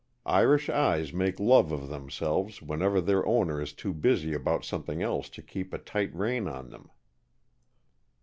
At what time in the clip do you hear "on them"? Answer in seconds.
6.47-6.89